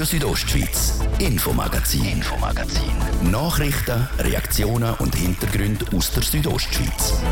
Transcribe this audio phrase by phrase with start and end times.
[0.00, 2.90] Radio Südostschweiz, Infomagazin, Infomagazin.
[3.30, 7.22] Nachrichten, Reaktionen und Hintergründe aus der Südostschweiz.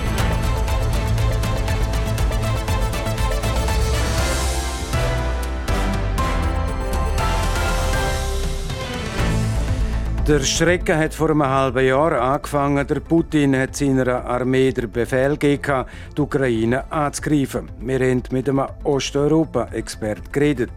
[10.27, 12.87] Der Schrecken hat vor einem halben Jahr angefangen.
[12.87, 17.71] Der Putin hat seiner Armee den Befehl gegeben, die Ukraine anzugreifen.
[17.81, 20.71] Wir haben mit einem Osteuropa-Experten geredet.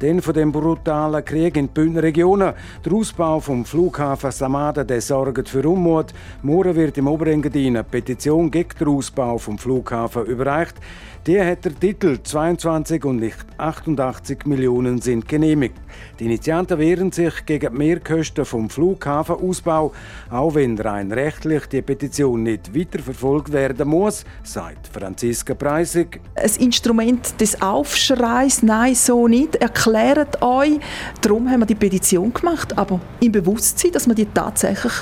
[0.00, 2.52] Denn von dem brutalen Krieg in den Bündner Regionen,
[2.84, 6.12] der Ausbau vom Flughafen Samada, der sorgt für Unmut.
[6.42, 10.76] Morgen wird im Oberengadin eine Petition gegen den Ausbau vom Flughafen überreicht.
[11.26, 15.74] Die hat der Titel 22 und nicht 88 Millionen sind genehmigt.
[16.20, 19.90] Die Initianten wehren sich gegen die Mehrkosten vom Flughafenausbau,
[20.30, 26.20] auch wenn rein rechtlich die Petition nicht weiterverfolgt werden muss, sagt Franziska Preisig.
[26.36, 30.78] Ein Instrument des Aufschreis, nein, so nicht, erklärt euch.
[31.22, 34.92] Darum haben wir die Petition gemacht, aber im Bewusstsein, dass man die tatsächlich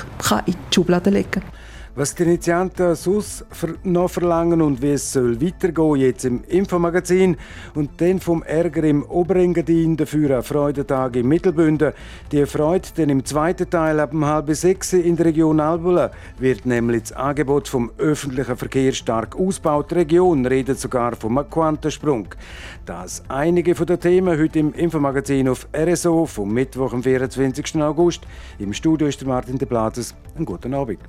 [0.47, 1.43] in die Schublade legen kann.
[1.97, 3.45] Was die Initianten sonst
[3.85, 7.37] noch verlangen und wie es soll weitergehen jetzt im Infomagazin
[7.73, 11.93] und dann vom Ärger im Oberengadin, dafür ein Freudentag im Mittelbünden.
[12.33, 16.65] Die Freude denn im zweiten Teil ab um halb sechs in der Region Albula wird
[16.65, 19.91] nämlich das Angebot vom öffentlichen Verkehr stark ausgebaut.
[19.91, 22.27] Die Region redet sogar vom Quantensprung.
[22.85, 27.81] Das einige von den Themen heute im Infomagazin auf RSO vom Mittwoch, am 24.
[27.81, 28.23] August.
[28.59, 30.13] Im Studio ist Martin de Platzes.
[30.35, 30.99] Einen guten Abend.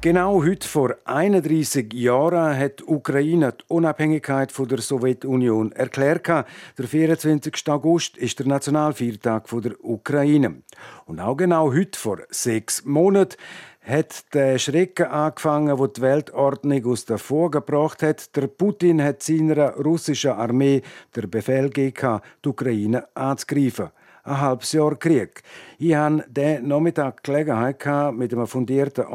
[0.00, 6.28] Genau heute vor 31 Jahren hat die Ukraine die Unabhängigkeit von der Sowjetunion erklärt.
[6.28, 6.46] Der
[6.86, 7.52] 24.
[7.66, 10.62] August ist der Nationalviertag der Ukraine.
[11.06, 13.38] Und auch genau heute vor sechs Monaten
[13.82, 18.36] hat der Schrecken angefangen, wo die Weltordnung aus der Fuge gebracht hat.
[18.36, 20.82] Der Putin hat seiner russischen Armee
[21.16, 23.90] der Befehl gegeben, die Ukraine anzugreifen
[24.28, 25.42] ein halbes Jahr Krieg.
[25.78, 29.06] Ich hatte diesen Nachmittag Gelegenheit, mit einem fundierten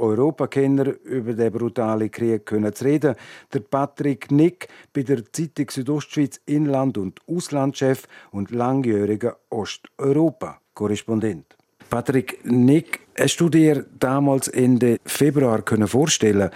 [0.00, 3.14] Osteuropa-Kenner über den brutalen Krieg zu reden.
[3.52, 11.56] Der Patrick Nick bei der Zeitung Südostschweiz Inland- und Auslandchef und langjähriger Osteuropa-Korrespondent.
[11.90, 16.50] Patrick Nick, hast du dir damals Ende Februar können vorstellen,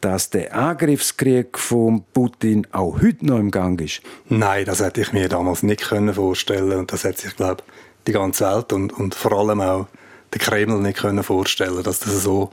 [0.00, 4.00] dass der Angriffskrieg von Putin auch heute noch im Gang ist?
[4.30, 7.64] Nein, das hätte ich mir damals nicht können vorstellen und das hätte sich glaube
[8.06, 9.88] die ganze Welt und, und vor allem auch
[10.32, 12.50] der Kreml nicht können vorstellen, dass das so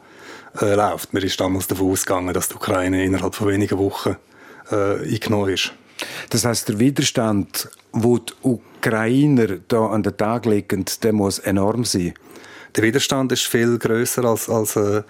[0.61, 1.13] äh, läuft.
[1.13, 4.15] Mir ist damals davon ausgegangen, dass die Ukraine innerhalb von wenigen Wochen
[4.71, 5.73] äh, eingenommen ist.
[6.29, 11.85] Das heißt, der Widerstand, wo die Ukrainer da an den Tag legen, der muss enorm
[11.85, 12.13] sein
[12.75, 15.03] der Widerstand ist viel größer als, als äh,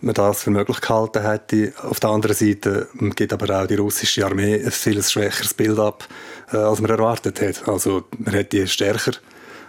[0.00, 1.72] man das für möglich gehalten hätte.
[1.82, 6.06] Auf der anderen Seite gibt aber auch die russische Armee ein viel schwächeres Bild ab,
[6.52, 7.68] äh, als man erwartet hat.
[7.68, 9.12] Also man hat die stärker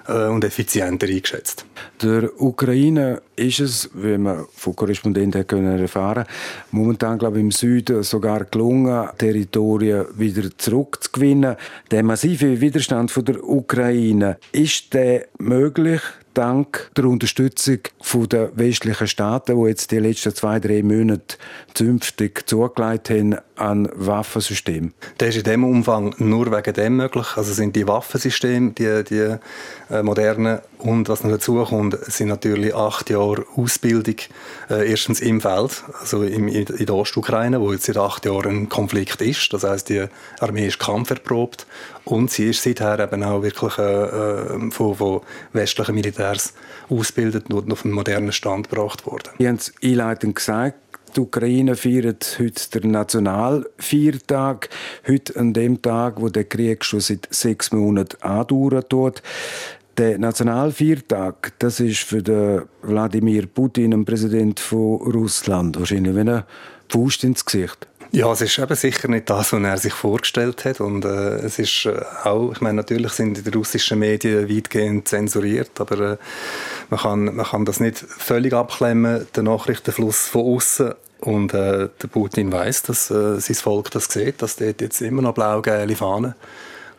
[0.08, 1.66] und effizienter eingeschätzt.
[2.02, 6.26] Der Ukraine ist es, wie man von Korrespondenten können erfahren
[6.72, 11.56] momentan glaube ich, im Süden sogar gelungen, Territorien wieder zurückzugewinnen.
[11.92, 16.02] Der massive Widerstand von der Ukraine, ist der möglich?
[16.34, 17.80] dank der Unterstützung
[18.32, 21.38] der westlichen Staaten, die jetzt die letzten zwei, drei Monate
[21.74, 24.94] zünftig zugelegt haben an Waffensystemen?
[25.18, 27.28] Das ist in dem Umfang nur wegen dem möglich.
[27.36, 29.38] Also sind die Waffensysteme, die, die
[29.90, 34.16] äh, modernen und was noch dazu kommt, sind natürlich acht Jahre Ausbildung
[34.70, 38.70] äh, erstens im Feld, also im, in der Ostukraine, wo jetzt seit acht Jahren ein
[38.70, 39.54] Konflikt ist.
[39.54, 40.06] Das heißt, die
[40.40, 41.68] Armee ist kampferprobt
[42.04, 45.22] und sie ist seither eben auch wirklich äh, äh von, von
[45.54, 46.54] westlichen Militärs
[46.90, 49.30] ausgebildet und auf einen modernen Stand gebracht worden.
[49.38, 50.76] Sie haben es einleitend gesagt,
[51.16, 54.70] die Ukraine feiert heute den Nationalviertag.
[55.08, 59.22] Heute an dem Tag, wo der Krieg schon seit sechs Monaten andauert.
[59.98, 66.46] Der Nationalviertag, das ist für den Wladimir Putin, den Präsident von Russland, wahrscheinlich wie eine
[66.88, 67.88] Faust ins Gesicht.
[68.14, 70.82] Ja, es ist eben sicher nicht das, was er sich vorgestellt hat.
[70.82, 75.80] Und äh, es ist äh, auch, ich meine, natürlich sind die russischen Medien weitgehend zensuriert,
[75.80, 76.18] aber äh,
[76.90, 80.94] man, kann, man kann das nicht völlig abklemmen, den Nachrichtenfluss von außen.
[81.22, 85.22] Und äh, der Putin weiß, dass äh, sein Volk das sieht, dass dort jetzt immer
[85.22, 86.36] noch blau-gelbe Fahnen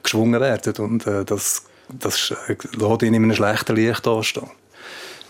[0.02, 0.72] geschwungen werden.
[0.78, 4.48] Und äh, das, das äh, lässt ihn in einem schlechten Licht anstehen.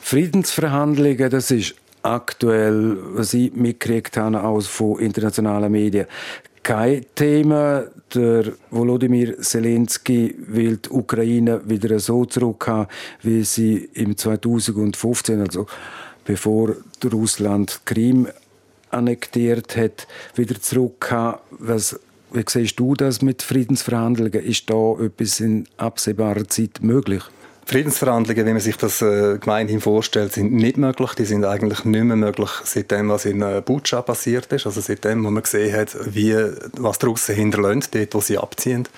[0.01, 6.07] Friedensverhandlungen, das ist aktuell, was ich mitgekriegt habe, auch von internationalen Medien,
[6.63, 7.85] kein Thema.
[8.15, 12.89] Der Volodymyr Zelensky will die Ukraine wieder so zurückhaben,
[13.23, 15.67] wie sie im 2015, also
[16.25, 16.77] bevor
[17.13, 18.29] Russland Krim
[18.91, 20.07] annektiert hat,
[20.37, 21.41] wieder zurückhaben.
[21.51, 21.99] Was
[22.33, 24.43] Wie siehst du das mit Friedensverhandlungen?
[24.43, 27.23] Ist da etwas in absehbarer Zeit möglich?
[27.65, 31.15] Friedensverhandlungen, wie man sich das äh, gemeinhin vorstellt, sind nicht möglich.
[31.15, 34.67] Die sind eigentlich nicht mehr möglich, seitdem, was in äh, Butscha passiert ist.
[34.67, 36.35] Also seitdem, wo man gesehen hat, wie,
[36.77, 38.89] was die Russen hinterlassen, dort, wo sie abziehen.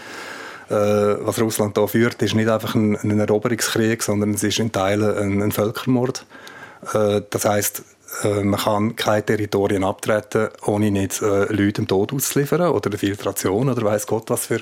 [0.70, 4.72] Äh, was Russland da führt, ist nicht einfach ein, ein Eroberungskrieg, sondern es ist in
[4.72, 6.24] Teilen ein, ein Völkermord.
[6.94, 7.82] Äh, das heißt,
[8.22, 12.98] äh, man kann keine Territorien abtreten, ohne nicht äh, Leute dem Tod auszuliefern oder eine
[12.98, 14.60] Filtration oder weiß Gott was für,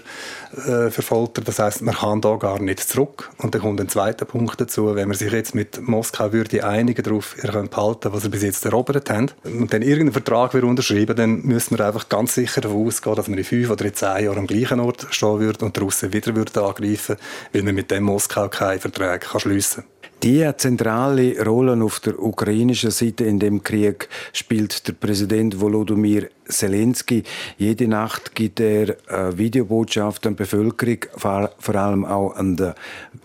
[0.67, 1.43] äh, für Folter.
[1.43, 3.31] Das heißt, man kann da gar nicht zurück.
[3.39, 7.03] Und dann kommt ein zweiter Punkt dazu, wenn man sich jetzt mit Moskau würde einigen
[7.03, 10.67] darauf, ihr könnt behalten, was ihr bis jetzt erobert habt, und dann irgendeinen Vertrag würde
[10.67, 13.95] unterschreiben, dann müssen wir einfach ganz sicher davon ausgehen, dass man in fünf oder in
[13.95, 17.17] zehn Jahren am gleichen Ort stehen würde und die Russen wieder würde angreifen,
[17.53, 20.12] weil man mit dem Moskau keine Verträge schliessen kann.
[20.23, 27.25] Die zentrale Rolle auf der ukrainischen Seite in dem Krieg spielt der Präsident Volodymyr Zelensky.
[27.59, 32.71] Jede Nacht gibt er eine Videobotschaft an die Bevölkerung, vor allem auch an die,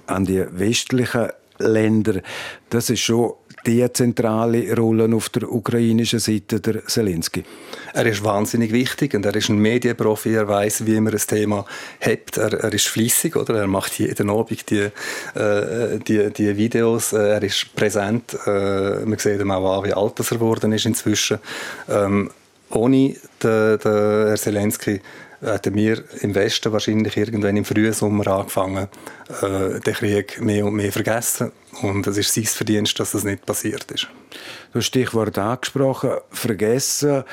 [0.08, 1.28] an die westlichen
[1.60, 2.22] Länder.
[2.72, 3.34] Das ist schon
[3.68, 7.44] die zentrale Rolle auf der ukrainischen Seite der Zelensky?
[7.98, 10.32] Er ist wahnsinnig wichtig und er ist ein Medienprofi.
[10.36, 11.66] Er weiß, wie man ein Thema
[12.00, 12.38] hat.
[12.38, 13.56] Er, er ist fließig, oder?
[13.56, 14.92] Er macht jeden Abend die,
[15.34, 17.14] äh, die, die Videos.
[17.14, 18.38] Er ist präsent.
[18.46, 21.40] Äh, man sieht ihm auch an, wie alt er geworden ist inzwischen.
[21.90, 22.30] Ähm,
[22.70, 25.02] ohne den, den Herr Zelensky
[25.42, 28.88] hätten wir im Westen wahrscheinlich irgendwann im frühen Sommer angefangen,
[29.42, 31.52] äh, den Krieg mehr und mehr vergessen.
[31.82, 34.08] Und es ist sein Verdienst, dass das nicht passiert ist.
[34.72, 37.24] Du hast Stichwort angesprochen, vergessen.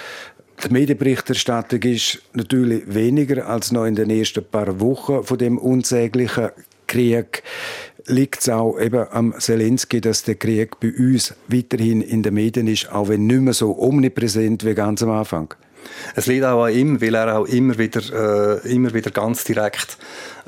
[0.62, 6.50] Die Medienberichterstattung ist natürlich weniger als noch in den ersten paar Wochen von dem unsäglichen
[6.86, 7.42] Krieg.
[8.06, 12.66] Liegt es auch eben am Zelensky, dass der Krieg bei uns weiterhin in den Medien
[12.66, 15.54] ist, auch wenn nicht mehr so omnipräsent wie ganz am Anfang?
[16.14, 19.98] Es liegt auch an ihm, weil er auch immer wieder, äh, immer wieder ganz direkt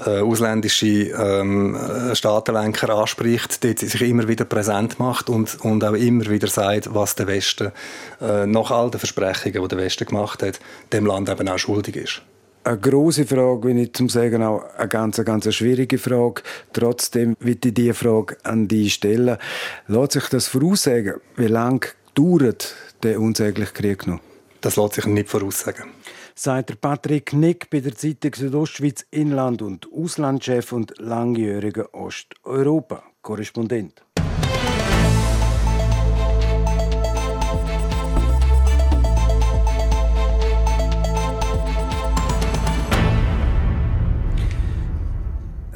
[0.04, 1.78] äh, ausländische ähm,
[2.12, 7.14] Staatenlenker anspricht, dort sich immer wieder präsent macht und, und auch immer wieder sagt, was
[7.14, 7.72] der Westen
[8.20, 10.60] äh, nach all den Versprechungen, die der Westen gemacht hat,
[10.92, 12.22] dem Land eben auch schuldig ist
[12.66, 16.42] eine große Frage, wenn ich zum sagen auch eine ganz, ganz schwierige Frage.
[16.72, 19.38] Trotzdem will ich diese Frage an die stellen.
[19.86, 21.80] Lässt sich das voraussagen, wie lange
[22.14, 24.18] dauert der unsägliche Krieg noch?
[24.60, 25.95] Das lässt sich nicht voraussagen.
[26.38, 34.04] Sagt Patrick Nick bei der Zeitung Südostschweiz Inland- und Auslandchef und langjähriger Osteuropa-Korrespondent.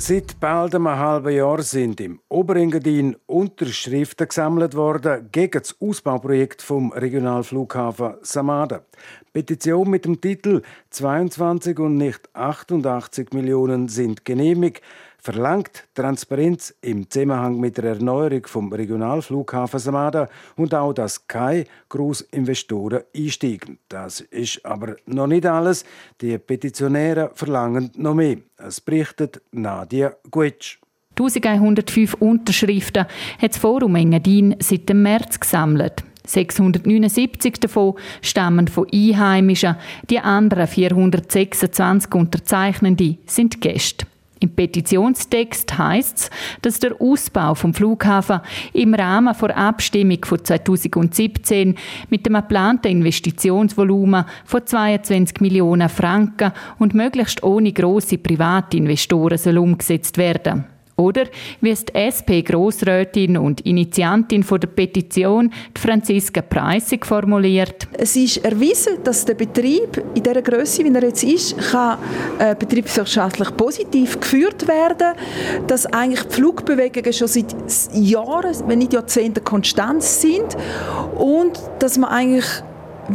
[0.02, 6.90] Seit bald einem halben Jahr sind im Oberengadin Unterschriften gesammelt worden gegen das Ausbauprojekt vom
[6.92, 8.86] Regionalflughafen Samada.
[9.34, 14.82] Petition mit dem Titel 22 und nicht 88 Millionen sind genehmigt
[15.22, 23.02] verlangt Transparenz im Zusammenhang mit der Erneuerung vom Regionalflughafen Samada und auch, dass keine Großinvestoren
[23.14, 23.78] einsteigen.
[23.88, 25.84] Das ist aber noch nicht alles.
[26.20, 28.38] Die Petitionäre verlangen noch mehr.
[28.56, 30.78] Es berichtet Nadia Guetsch.
[31.18, 33.04] 1105 Unterschriften
[33.40, 36.02] hat das Forum Engadin seit dem März gesammelt.
[36.26, 39.76] 679 davon stammen von Einheimischen,
[40.08, 44.06] die anderen 426 Unterzeichnende sind Gäste.
[44.42, 46.30] Im Petitionstext heißt es,
[46.62, 48.40] dass der Ausbau vom Flughafen
[48.72, 51.76] im Rahmen der Abstimmung von 2017
[52.08, 60.16] mit dem geplanten Investitionsvolumen von 22 Millionen Franken und möglichst ohne große Privatinvestoren soll umgesetzt
[60.16, 60.64] werden.
[61.00, 61.24] Oder
[61.60, 67.88] wie es die SP-Grossrätin und Initiantin von der Petition, Franziska Preissig, formuliert.
[67.92, 71.98] Es ist erwiesen, dass der Betrieb in der Größe, wie er jetzt ist, kann
[72.38, 75.14] äh, betriebswirtschaftlich positiv geführt werden,
[75.66, 77.54] dass eigentlich die Flugbewegungen schon seit
[77.94, 80.56] Jahren, wenn nicht Jahrzehnten konstant sind
[81.16, 82.46] und dass man eigentlich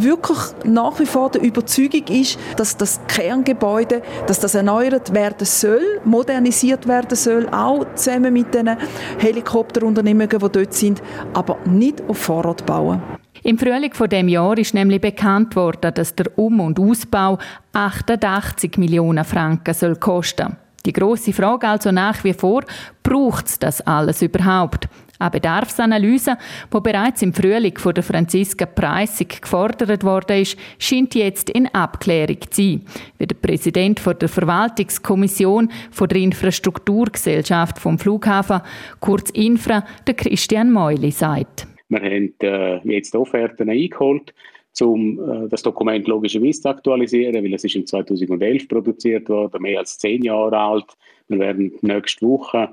[0.01, 5.81] wirklich nach wie vor der Überzeugung ist, dass das Kerngebäude, dass das erneuert werden soll,
[6.03, 8.77] modernisiert werden soll, auch zusammen mit den
[9.19, 11.01] Helikopterunternehmungen, die dort sind,
[11.33, 13.01] aber nicht auf Vorrat bauen.
[13.43, 17.37] Im Frühling von dem Jahr ist nämlich bekannt worden, dass der Um- und Ausbau
[17.73, 20.57] 88 Millionen Franken soll kosten.
[20.85, 22.63] Die große Frage also nach wie vor:
[23.03, 24.87] Braucht es das alles überhaupt?
[25.19, 26.37] Eine Bedarfsanalyse,
[26.73, 32.41] die bereits im Frühling von der Franziska Preissig gefordert worden ist, scheint jetzt in Abklärung
[32.49, 32.81] zu sein,
[33.17, 38.61] wie der Präsident der Verwaltungskommission der Infrastrukturgesellschaft vom Flughafen,
[38.99, 41.67] kurz Infra, der Christian Meuli, sagt.
[41.87, 44.33] Wir haben äh, jetzt Offerten eingeholt
[44.81, 49.79] um äh, das Dokument logischerweise zu aktualisieren, weil es ist in 2011 produziert worden, mehr
[49.79, 50.97] als zehn Jahre alt.
[51.27, 52.69] Wir werden nächste Woche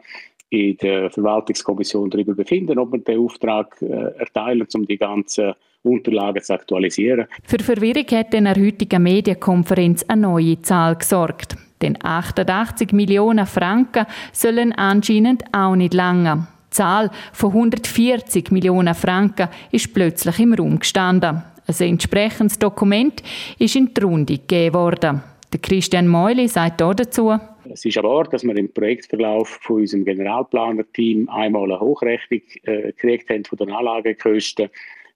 [0.52, 3.86] in der Verwaltungskommission darüber befinden, ob wir den Auftrag äh,
[4.18, 7.26] erteilen, um die ganzen Unterlagen zu aktualisieren.
[7.44, 11.56] Für Verwirrung hat in der heutigen Medienkonferenz eine neue Zahl gesorgt.
[11.80, 16.46] Denn 88 Millionen Franken sollen anscheinend auch nicht lange.
[16.66, 21.42] Die Zahl von 140 Millionen Franken ist plötzlich im Raum gestanden.
[21.66, 23.22] Ein entsprechendes Dokument
[23.58, 25.22] ist in die Runde gegeben worden.
[25.62, 27.38] Christian Meuli sagt dazu,
[27.72, 32.82] es ist aber wahr, dass wir im Projektverlauf von unserem Generalplaner-Team einmal eine Hochrechnung äh,
[32.82, 34.68] gekriegt haben von den Anlagekosten,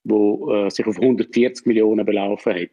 [0.03, 2.69] die äh, sich auf 140 Millionen belaufen hat.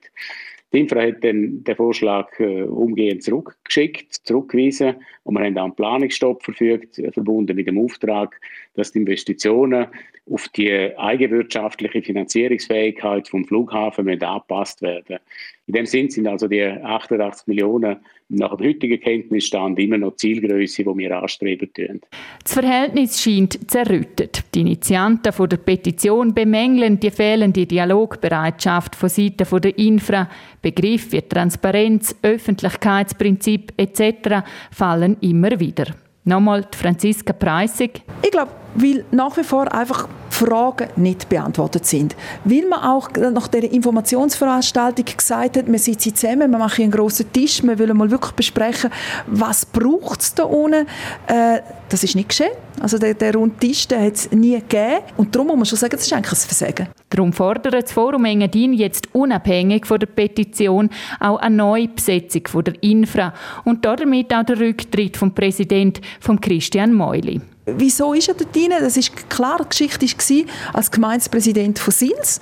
[0.74, 6.42] Die Infra hat dann den Vorschlag äh, umgehend zurückgeschickt, zurückgewiesen und wir haben einen Planungsstopp
[6.42, 8.40] verfügt, äh, verbunden mit dem Auftrag,
[8.74, 9.86] dass die Investitionen
[10.28, 15.18] auf die eigenwirtschaftliche Finanzierungsfähigkeit vom Flughafen angepasst werden.
[15.66, 17.96] In dem Sinn sind also die 88 Millionen
[18.28, 21.72] nach dem heutigen Kenntnisstand immer noch Zielgröße, die wir anstreben.
[21.72, 22.00] Tun.
[22.42, 24.44] Das Verhältnis scheint zerrüttet.
[24.54, 30.28] Die Initianten von der Petition bemängeln die fehlende Dialogbereitschaft von Seiten der Infra.
[30.60, 34.44] Begriffe wie Transparenz, Öffentlichkeitsprinzip etc.
[34.70, 35.86] fallen immer wieder.
[36.24, 38.02] Nochmal Franziska Preissig.
[38.22, 42.16] Ich glaube, weil nach wie vor einfach Fragen nicht beantwortet sind.
[42.44, 47.32] Weil man auch nach der Informationsveranstaltung gesagt hat, wir sitzen zusammen, wir machen einen grossen
[47.32, 48.90] Tisch, wir wollen mal wirklich besprechen,
[49.26, 50.86] was braucht es da unten.
[51.28, 52.50] Äh, das ist nicht geschehen.
[52.80, 55.02] Also der, der runde Tisch hat es nie gegeben.
[55.16, 56.88] Und darum muss man schon sagen, das ist eigentlich ein Versagen.
[57.10, 62.64] Darum fordert das Forum Engadin jetzt unabhängig von der Petition auch eine neue Besetzung von
[62.64, 63.32] der Infra
[63.64, 67.40] und damit auch der Rücktritt vom Präsident von Christian Meuli.
[67.66, 68.72] Wieso ist er dort drin?
[68.78, 72.40] Das ist klar, die Geschichte war als Gemeindepräsident von Sils.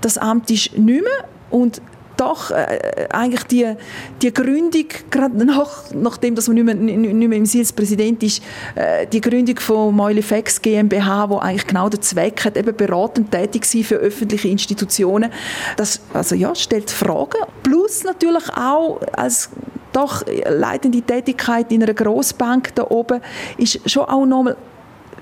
[0.00, 1.82] Das Amt ist nicht mehr und
[2.20, 3.74] doch äh, eigentlich die,
[4.20, 8.42] die Gründung, gerade nach, nachdem dass man nicht mehr, nicht mehr im Sils Präsident ist,
[8.74, 13.64] äh, die Gründung von Meulifex GmbH, wo eigentlich genau den Zweck hat, eben beratend tätig
[13.64, 15.32] sein für öffentliche Institutionen,
[15.76, 17.38] das also ja, stellt Fragen.
[17.62, 19.48] Plus natürlich auch als
[19.92, 23.20] doch leitende Tätigkeit in einer Grossbank da oben
[23.56, 24.56] ist schon auch nochmal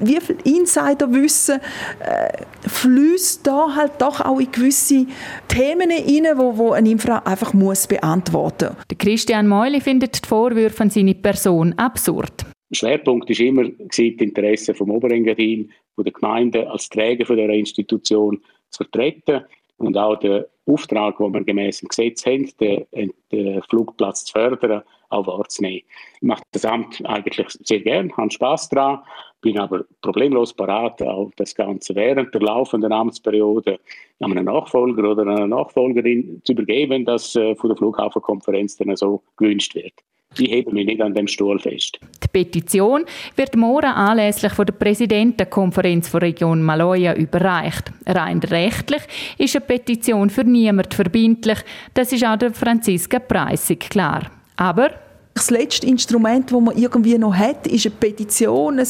[0.00, 1.60] wie viel Insiderwissen
[2.00, 5.06] äh, fließt da halt doch auch in gewisse
[5.48, 8.76] Themen hinein, wo, wo eine Infra einfach muss beantworten.
[8.90, 12.44] Der Christian Meuli findet die Vorwürfe an seine Person absurd.
[12.70, 17.48] Der Schwerpunkt ist immer die Interessen vom Oberengadin, von der Gemeinde als Träger von der
[17.50, 19.44] Institution zu vertreten
[19.78, 24.82] und auch der Auftrag, den wir gemäß dem Gesetz haben, den, den Flugplatz zu fördern,
[25.10, 25.82] auch wahrzunehmen.
[26.16, 29.00] Ich mache das Amt eigentlich sehr gern, habe Spaß daran,
[29.40, 33.78] bin aber problemlos parat, auch das Ganze während der laufenden Amtsperiode
[34.20, 39.22] an einen Nachfolger oder einer Nachfolgerin zu übergeben, das äh, von der Flughafenkonferenz dann so
[39.37, 39.94] gewünscht wird.
[40.40, 41.99] Ich hebe mich nicht an dem Stuhl fest.
[42.23, 43.04] Die Petition
[43.37, 47.92] wird morgen anlässlich von der Präsidentenkonferenz der Region Maloja überreicht.
[48.07, 49.02] Rein rechtlich
[49.38, 51.59] ist eine Petition für niemand verbindlich.
[51.95, 54.30] Das ist auch der Franziska Preissig klar.
[54.57, 54.90] Aber
[55.35, 58.87] das letzte Instrument, das man irgendwie noch hat, ist eine Petition, ein,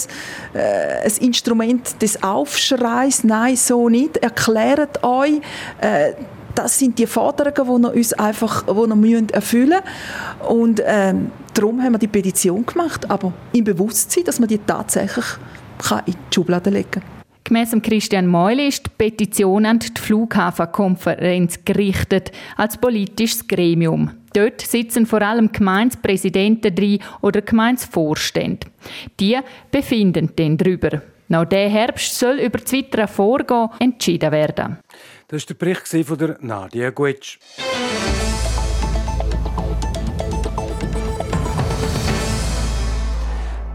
[0.54, 3.22] äh, ein Instrument des Aufschreis.
[3.22, 4.16] Nein, so nicht.
[4.16, 5.40] Erklärt euch,
[5.80, 6.12] äh,
[6.54, 10.48] das sind die Forderungen, die wir uns einfach die wir erfüllen müssen.
[10.48, 15.26] Und ähm, darum haben wir die Petition gemacht, aber im Bewusstsein, dass man die tatsächlich
[15.78, 17.02] kann in die Schublade legen kann.
[17.44, 24.10] Gemäss Christian Meuli ist die Petition an die Flughafenkonferenz gerichtet, als politisches Gremium.
[24.34, 28.66] Dort sitzen vor allem Gemeindepräsidenten drin oder Gemeindevorstände.
[29.18, 29.38] Die
[29.70, 31.00] befinden dann darüber.
[31.28, 34.78] Noch der Herbst soll über das weitere Vorgehen entschieden werden.
[35.30, 37.38] Das war der Bericht von Nadia Guetsch.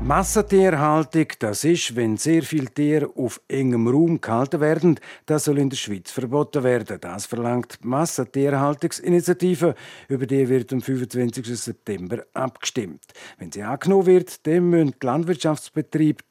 [0.02, 5.70] Massentierhaltung, das ist, wenn sehr viele Tiere auf engem Raum gehalten werden, das soll in
[5.70, 6.98] der Schweiz verboten werden.
[7.00, 9.76] Das verlangt die Massentierhaltungsinitiative,
[10.10, 11.46] über die wird am 25.
[11.56, 13.06] September abgestimmt.
[13.38, 16.24] Wenn sie angenommen wird, dann müssen Landwirtschaftsbetriebe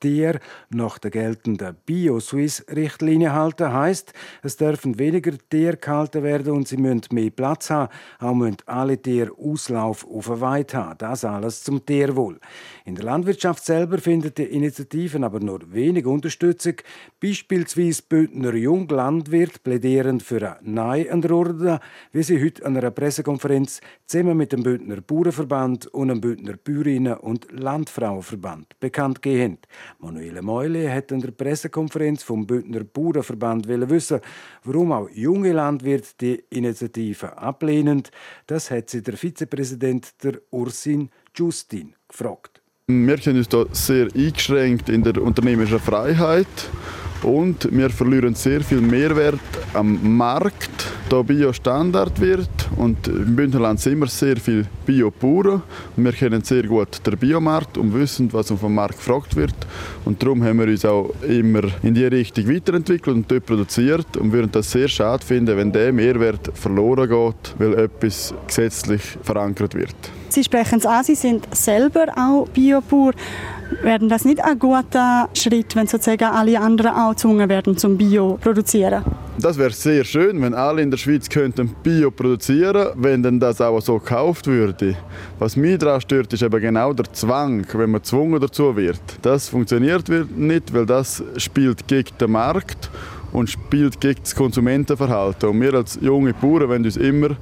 [0.00, 3.72] Tier nach der geltenden Bio-Swiss-Richtlinie halten.
[3.72, 4.12] Heißt,
[4.42, 7.92] es dürfen weniger Tiere gehalten werden und sie müssen mehr Platz haben.
[8.18, 10.98] Auch müssen alle Tiere Auslauf auf Weide haben.
[10.98, 12.38] Das alles zum Tierwohl.
[12.84, 16.74] In der Landwirtschaft selber findet die Initiativen aber nur wenig Unterstützung.
[17.20, 21.06] Beispielsweise Bündner Junglandwirt plädieren für eine Nein
[22.12, 27.18] wie sie heute an einer Pressekonferenz zusammen mit dem Bündner Bauernverband und dem Bündner Bäuerinnen-
[27.18, 29.58] und Landfrauenverband bekannt haben.
[29.98, 34.20] Manuele Meule hat an der Pressekonferenz vom Bündner Bauernverband wissen,
[34.64, 38.02] warum auch junge Landwirte die Initiative ablehnen.
[38.46, 42.62] Das hat sie der Vizepräsident der Ursin Justin gefragt.
[42.88, 46.46] Wir sind uns da sehr eingeschränkt in der unternehmerischen Freiheit
[47.22, 49.40] und wir verlieren sehr viel Mehrwert
[49.74, 55.62] am Markt, da Bio Standard wird und im Bündnerland sind wir sehr viel Bio-Bauern.
[55.96, 59.54] Wir kennen sehr gut den Biomarkt und wissen, was auf dem Markt gefragt wird
[60.04, 64.32] und darum haben wir uns auch immer in die Richtung weiterentwickelt und dort produziert und
[64.32, 69.94] würden das sehr schade finden, wenn der Mehrwert verloren geht, weil etwas gesetzlich verankert wird.
[70.28, 73.12] Sie sprechen es an, Sie sind selber auch Biobauer.
[73.82, 78.38] Wäre das nicht ein guter Schritt, wenn sozusagen alle anderen auch gezwungen werden, zum Bio
[78.40, 79.04] produzieren?
[79.38, 83.60] Das wäre sehr schön, wenn alle in der Schweiz könnten Bio produzieren, wenn dann das
[83.60, 84.96] auch so gekauft würde.
[85.38, 89.00] Was mich daran stört, ist eben genau der Zwang, wenn man gezwungen dazu wird.
[89.22, 92.90] Das funktioniert nicht, weil das spielt gegen den Markt
[93.32, 95.50] und spielt gegen das Konsumentenverhalten.
[95.50, 97.36] Und wir als junge Bauern wollen uns immer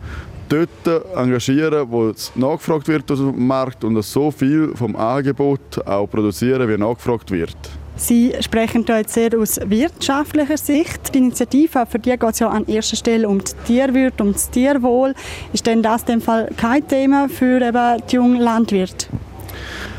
[0.54, 6.06] dort engagieren, wo es nachgefragt wird auf dem Markt und so viel vom Angebot auch
[6.06, 7.56] produzieren, wie nachgefragt wird.
[7.96, 11.14] Sie sprechen da jetzt sehr aus wirtschaftlicher Sicht.
[11.14, 14.50] Die Initiative, für die geht es ja an erster Stelle um die Tierwürde, um das
[14.50, 15.14] Tierwohl.
[15.52, 19.06] Ist denn das in dem Fall kein Thema für eben die jungen Landwirte?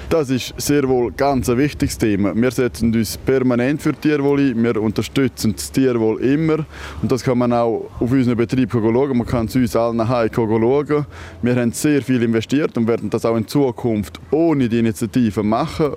[0.08, 2.36] Das ist sehr wohl ganz ein wichtiges Thema.
[2.36, 4.64] Wir setzen uns permanent für Tierwohl ein.
[4.64, 6.64] Wir unterstützen das Tierwohl immer.
[7.02, 9.18] Und das kann man auch auf unseren Betrieb schauen.
[9.18, 11.06] Man kann es uns allen heim schauen.
[11.42, 15.94] Wir haben sehr viel investiert und werden das auch in Zukunft ohne die Initiative machen.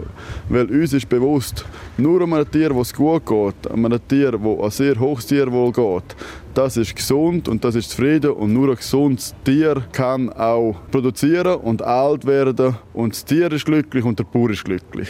[0.49, 1.67] Weil uns ist bewusst,
[1.99, 5.71] nur um ein Tier, das gut geht, um ein Tier, das ein sehr hohes Tierwohl
[5.71, 6.17] geht,
[6.59, 11.55] das ist gesund und das ist zufrieden und nur ein gesundes Tier kann auch produzieren
[11.61, 15.09] und alt werden und das Tier ist glücklich und der Bauer ist glücklich.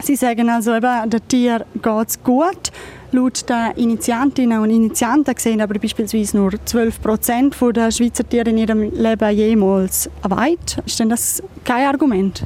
[0.00, 2.70] Sie sagen also eben, der Tier geht es gut.
[3.10, 8.58] Laut den Initiantinnen und Initianten sehen aber beispielsweise nur 12 Prozent der Schweizer Tiere in
[8.58, 10.82] ihrem Leben jemals weit.
[10.84, 12.44] Ist denn das kein Argument?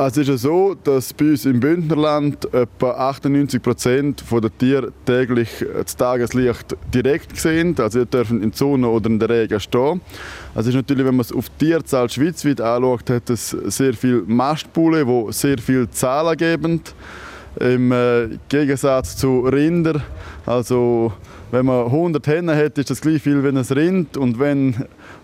[0.00, 5.48] Es ist ja so, dass bei uns im Bündnerland etwa 98 Prozent der Tiere täglich
[5.74, 7.74] das Tageslicht direkt sehen.
[7.76, 10.00] Also sie dürfen in der Sonne oder in der Regen stehen.
[10.54, 14.22] Also ist natürlich, wenn man es auf die Tierzahl schweizweit anschaut, hat es sehr viele
[14.24, 16.80] Mastbulle, die sehr viel Zahlen geben.
[17.58, 20.00] Im äh, Gegensatz zu Rinder.
[20.46, 21.12] Also
[21.50, 24.16] wenn man 100 Hennen hat, ist das gleich viel wie ein Rind.
[24.16, 24.76] Und wenn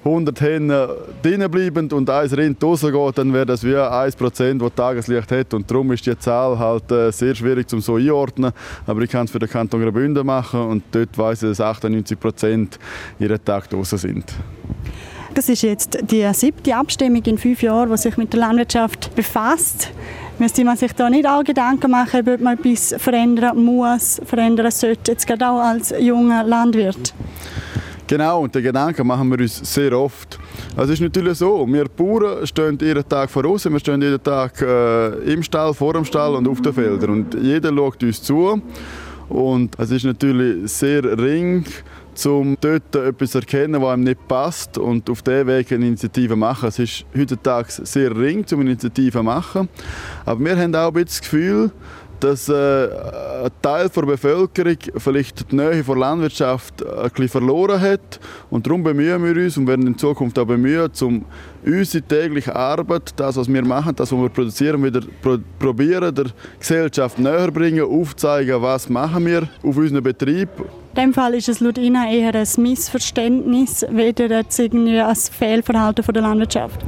[0.04, 0.88] 100 Hennen
[1.22, 5.54] drinnen bleiben und ein Rind rausgeht, dann wäre das wie 1%, das Tageslicht hat.
[5.54, 8.52] Und darum ist die Zahl halt äh, sehr schwierig zum so einordnen.
[8.86, 12.68] Aber ich kann es für den Kanton Graubünden machen und dort weiss ich, dass 98%
[13.18, 14.24] jeden Tag draußen sind.
[15.34, 19.90] Das ist jetzt die siebte Abstimmung in fünf Jahren, die sich mit der Landwirtschaft befasst.
[20.38, 25.12] Müsste man sich da nicht auch Gedanken machen, ob man etwas verändern muss, verändern sollte,
[25.12, 27.14] jetzt gerade auch als junger Landwirt?
[28.06, 30.38] Genau, und den Gedanken machen wir uns sehr oft.
[30.76, 34.60] Also es ist natürlich so, wir Bauern stehen jeden Tag voraus, wir stehen jeden Tag
[34.60, 38.60] äh, im Stall, vor dem Stall und auf den Feldern und jeder schaut uns zu
[39.30, 41.64] und es ist natürlich sehr ring,
[42.26, 46.36] um dort etwas zu erkennen, was einem nicht passt und auf diesem Weg eine Initiative
[46.36, 46.68] machen.
[46.68, 49.68] Es ist heutzutage sehr ring, um eine Initiative zu machen,
[50.26, 51.70] aber wir haben auch ein bisschen das Gefühl,
[52.24, 52.88] dass äh,
[53.44, 58.18] ein Teil der Bevölkerung vielleicht die Nähe der Landwirtschaft ein bisschen verloren hat.
[58.48, 61.24] Und darum bemühen wir uns und werden in Zukunft auch bemühen, um
[61.66, 66.26] unsere tägliche Arbeit, das, was wir machen, das, was wir produzieren, wieder pro probieren, der
[66.58, 70.48] Gesellschaft näher bringen, aufzeigen, was machen wir auf unserem Betrieb.
[70.96, 76.22] In dem Fall ist es laut Ihnen eher ein Missverständnis, weder jetzt ein Fehlverhalten der
[76.22, 76.80] Landwirtschaft.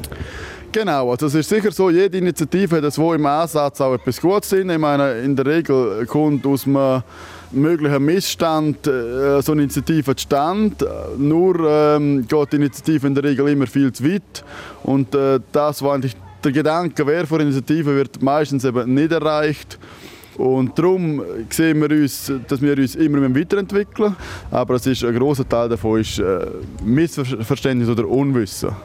[0.76, 4.50] Genau, also es ist sicher so, jede Initiative hat wo im Ansatz auch etwas Gutes
[4.50, 4.68] sind.
[4.68, 7.02] Ich meine, in der Regel kommt aus einem
[7.50, 10.86] möglichen Missstand äh, so eine Initiative zustande.
[11.16, 14.44] Nur ähm, geht die Initiative in der Regel immer viel zu weit.
[14.82, 19.78] Und äh, das, was eigentlich der Gedanke wäre von Initiative, wird meistens eben nicht erreicht.
[20.36, 24.14] Und darum sehen wir uns, dass wir uns immer weiterentwickeln.
[24.50, 26.48] Aber es ist, ein großer Teil davon ist äh,
[26.84, 28.76] Missverständnis oder Unwissen.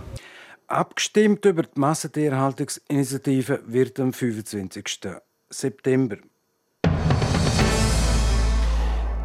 [0.71, 5.01] Abgestimmt über die Massentierhaltungsinitiative wird am 25.
[5.49, 6.15] September.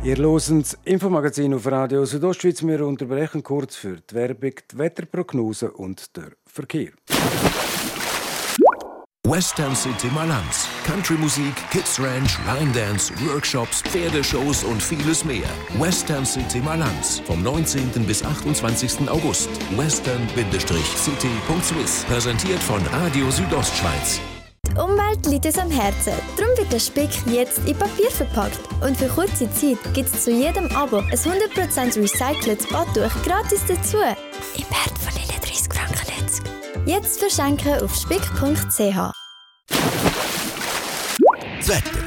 [0.02, 2.66] Ihr hört das Infomagazin auf Radio Südostschweiz.
[2.66, 6.90] Wir unterbrechen kurz für die Werbung, die Wetterprognose und der Verkehr.
[9.26, 10.68] Western City Malanz.
[10.86, 15.48] Countrymusik, Kids Ranch, Line Dance, Workshops, Pferdeshows und vieles mehr.
[15.80, 17.20] Western City Malanz.
[17.26, 18.06] Vom 19.
[18.06, 19.10] bis 28.
[19.10, 19.48] August.
[19.76, 22.04] Western-City.swiss.
[22.04, 24.20] Präsentiert von Radio Südostschweiz.
[24.68, 26.12] Die Umwelt liegt uns am Herzen.
[26.36, 28.60] Darum wird der Speck jetzt in Papier verpackt.
[28.80, 33.96] Und für kurze Zeit gibt es zu jedem Abo ein 100% recyceltes Badtuch gratis dazu.
[33.96, 35.12] Im Wert von
[35.42, 36.06] 30 Franken.
[36.86, 39.10] Jetzt verschenken auf spick.ch.
[41.58, 41.98] Das Wetter.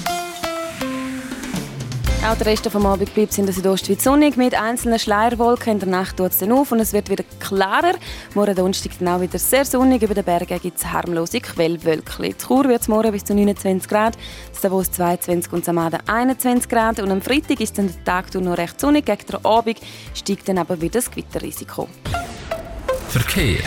[2.24, 5.74] auch der Rest vom Abend bleibt in der Südostschweiz sonnig mit einzelnen Schleierwolken.
[5.74, 7.96] In der Nacht tut es dann auf und es wird wieder klarer.
[8.36, 10.04] Morgen Donnerstag dann auch wieder sehr sonnig.
[10.04, 12.26] Über den Bergen gibt es harmlose Quellwölkchen.
[12.26, 14.18] In Chur wird es morgen bis zu 29 Grad,
[14.62, 17.00] Davos 22 und Samada 21 Grad.
[17.00, 19.06] Und am Freitag ist dann der Tag noch recht sonnig.
[19.06, 19.80] Gegen den Abend
[20.14, 21.88] steigt dann aber wieder das Gewitterrisiko.
[23.10, 23.64] Verkehr.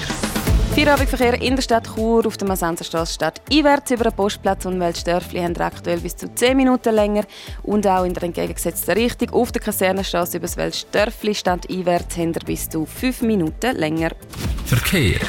[0.75, 5.41] Feierabendverkehr in der Stadt Chur auf der Masanzerstraße Stadt einwärts über den Postplatz und Weltstörfli
[5.41, 7.23] haben aktuell bis zu 10 Minuten länger
[7.63, 12.33] und auch in der entgegengesetzten Richtung auf der Kasernenstraße über das Weltstörfli Stadt einwärts haben
[12.45, 14.11] bis zu 5 Minuten länger.
[14.67, 15.21] Verkehr.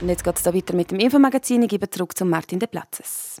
[0.00, 1.62] Und jetzt geht es weiter mit dem Infomagazin.
[1.62, 3.40] Ich gebe zurück zu Martin de Platzes.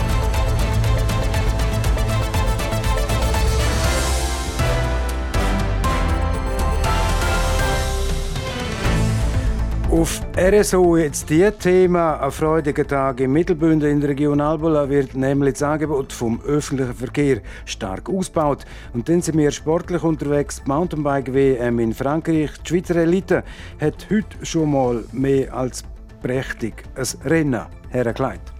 [9.91, 12.15] Auf RSO jetzt die Thema.
[12.21, 16.93] Ein freudiger Tag im Mittelbünden in der Region Albola wird nämlich das Angebot vom öffentlichen
[16.93, 18.63] Verkehr stark ausgebaut.
[18.93, 20.61] Und dann sind wir sportlich unterwegs.
[20.63, 22.51] Die Mountainbike WM in Frankreich.
[22.63, 23.43] Die Schweizer Elite
[23.81, 25.83] hat heute schon mal mehr als
[26.21, 28.50] prächtig ein Rennen hergelegt.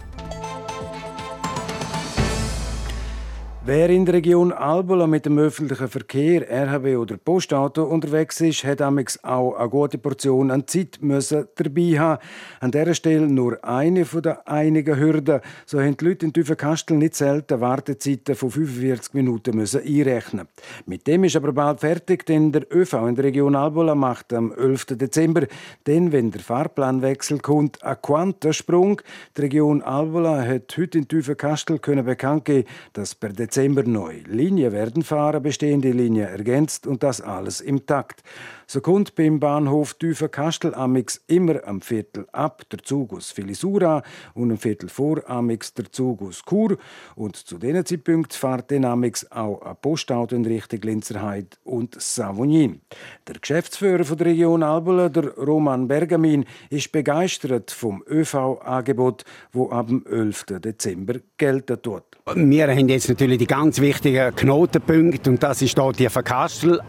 [3.64, 8.82] Wer in der Region Albola mit dem öffentlichen Verkehr, RHB oder Postauto unterwegs ist, hat
[8.82, 12.20] auch eine gute Portion an Zeit müssen dabei haben.
[12.58, 15.42] An dieser Stelle nur eine von den einigen Hürden.
[15.64, 20.48] So haben die Leute in Tüfenkastel nicht selten Wartezeiten von 45 Minuten müssen einrechnen.
[20.86, 24.50] Mit dem ist aber bald fertig, denn der ÖV in der Region Albola macht am
[24.50, 24.86] 11.
[24.96, 25.46] Dezember,
[25.86, 29.00] denn wenn der Fahrplanwechsel kommt, ein Quantensprung.
[29.36, 34.20] Die Region Albola hat heute in Tüfenkastel bekannt geben, dass per Dezember Dezember neu.
[34.24, 38.22] Linien werden fahren, bestehende Linien ergänzt und das alles im Takt.
[38.72, 44.50] So kommt beim Bahnhof Tüfer-Kastel amix immer am Viertel ab der Zug aus Filisura und
[44.50, 46.78] am Viertel vor amix der Zug aus Chur.
[47.14, 52.80] Und zu diesen Zeitpunkten fährt dann amix auch ein Postauto in Richtung Linzerheide und Savognin.
[53.28, 59.88] Der Geschäftsführer von der Region Albola, der Roman Bergamin, ist begeistert vom ÖV-Angebot, wo ab
[59.88, 60.46] dem 11.
[60.46, 62.04] Dezember gelten tut.
[62.34, 66.80] Wir haben jetzt natürlich die ganz wichtigen Knotenpunkte und das ist hier die Verkastel,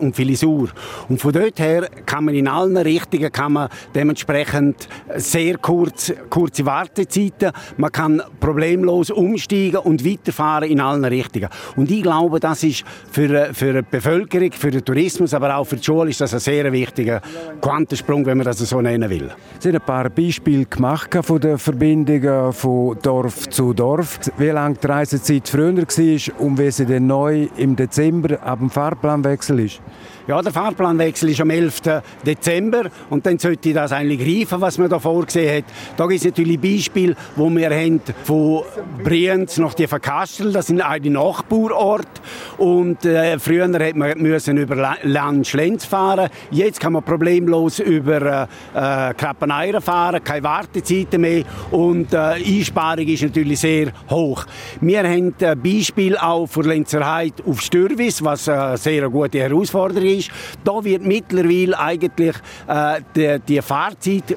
[0.00, 0.68] und Filisur.
[1.10, 6.64] Und von dort her kann man in allen Richtungen kann man dementsprechend sehr kurz, kurze
[6.64, 11.48] Wartezeiten, man kann problemlos umsteigen und weiterfahren in allen Richtungen.
[11.74, 15.76] Und ich glaube, das ist für, für die Bevölkerung, für den Tourismus, aber auch für
[15.76, 17.20] die Schule ist das ein sehr wichtiger
[17.60, 19.32] Quantensprung, wenn man das so nennen will.
[19.58, 24.20] Sie haben ein paar Beispiele gemacht von den Verbindungen von Dorf zu Dorf.
[24.38, 28.70] Wie lange die Reisezeit früher war und wie sie dann neu im Dezember ab dem
[28.70, 29.80] Fahrplanwechsel ist?
[30.26, 31.80] Ja, der Fahrplanwechsel ist am 11.
[32.26, 35.64] Dezember und dann sollte das eigentlich greifen, was man da vorgesehen hat.
[35.96, 38.62] Da gibt es natürlich Beispiele, wo wir haben von
[39.02, 42.20] Brienz nach die Verkastel, das sind eine Nachbarorte
[42.58, 45.48] und äh, früher hat man müssen über Land
[45.82, 46.28] fahren.
[46.50, 53.22] Jetzt kann man problemlos über äh, Krappeneiren fahren, keine Wartezeiten mehr und äh, Einsparung ist
[53.22, 54.44] natürlich sehr hoch.
[54.80, 60.30] Wir haben ein Beispiel auch für Lenzerheit auf Stürwis, was eine sehr gute Herausforderung ist.
[60.64, 64.36] Da wird mittlerweile eigentlich äh, die, die Fahrzeit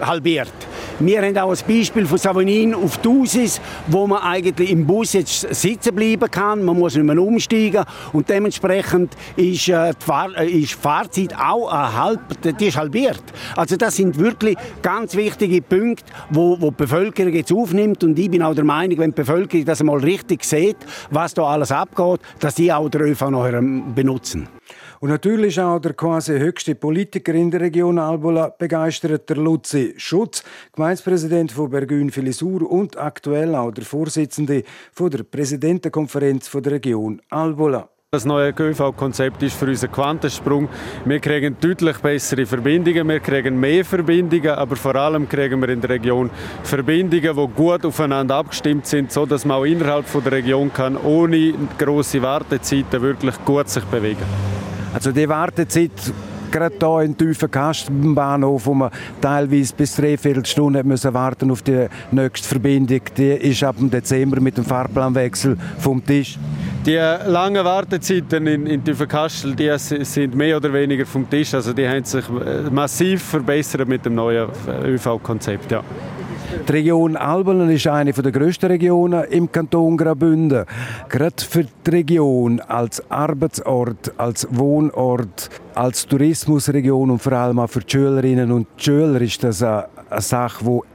[0.00, 0.52] halbiert.
[0.98, 5.52] Wir haben auch ein Beispiel von Savonin auf Dusis, wo man eigentlich im Bus jetzt
[5.54, 6.64] sitzen bleiben kann.
[6.64, 11.34] Man muss nicht mehr umsteigen und dementsprechend ist, äh, die, Fahr äh, ist die Fahrzeit
[11.34, 12.20] auch halb,
[12.58, 13.22] die ist halbiert.
[13.56, 18.30] Also das sind wirklich ganz wichtige Punkte, wo, wo die Bevölkerung jetzt aufnimmt und ich
[18.30, 20.76] bin auch der Meinung, wenn die Bevölkerung das einmal richtig sieht,
[21.10, 24.48] was da alles abgeht, dass sie auch den ÖV nachher ähm, benutzen.
[25.02, 30.44] Und natürlich auch der quasi höchste Politiker in der Region Albola begeistert, der Luzi Schutz,
[30.72, 34.62] Gemeindepräsident von Bergün Filisur und aktuell auch der Vorsitzende
[34.92, 37.88] von der Präsidentenkonferenz von der Region Albola.
[38.12, 40.68] Das neue ÖV-Konzept ist für uns ein Quantensprung.
[41.04, 45.80] Wir kriegen deutlich bessere Verbindungen, wir kriegen mehr Verbindungen, aber vor allem kriegen wir in
[45.80, 46.30] der Region
[46.62, 51.54] Verbindungen, die gut aufeinander abgestimmt sind, so dass man auch innerhalb der Region kann, ohne
[51.76, 54.51] große Wartezeiten wirklich gut sich bewegen.
[54.92, 55.90] Also die Wartezeit
[56.52, 61.86] gerade hier in tiefen Kastenbahnhof, wo man teilweise bis dreiviertel Stunden müssen warten auf die
[62.10, 66.38] nächste Verbindung, die ist ab dem Dezember mit dem Fahrplanwechsel vom Tisch.
[66.84, 71.54] Die langen Wartezeiten in, in Tüfenkastel, sind mehr oder weniger vom Tisch.
[71.54, 74.48] Also die haben sich äh, massiv verbessert mit dem neuen
[74.84, 75.70] ÖV-Konzept.
[75.70, 75.82] Ja.
[76.52, 80.66] Die Region Albelen ist eine der grössten Regionen im Kanton Graubünden.
[81.08, 87.80] Gerade für die Region als Arbeitsort, als Wohnort, als Tourismusregion und vor allem auch für
[87.80, 89.86] die Schülerinnen und Schüler ist das eine
[90.18, 90.91] Sache, die